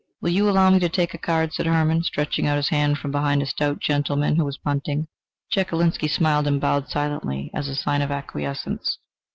"Will 0.19 0.31
you 0.31 0.49
allow 0.49 0.71
me 0.71 0.79
to 0.79 0.89
take 0.89 1.13
a 1.13 1.19
card?" 1.19 1.53
said 1.53 1.67
Hermann, 1.67 2.01
stretching 2.01 2.47
out 2.47 2.55
his 2.55 2.69
hand 2.69 2.97
from 2.97 3.11
behind 3.11 3.43
a 3.43 3.45
stout 3.45 3.79
gentleman 3.79 4.35
who 4.35 4.43
was 4.43 4.57
punting. 4.57 5.07
Chekalinsky 5.51 6.07
smiled 6.07 6.47
and 6.47 6.59
bowed 6.59 6.89
silently, 6.89 7.51
as 7.53 7.67
a 7.67 7.75
sign 7.75 8.01
of 8.01 8.09
acquiescence. 8.09 8.97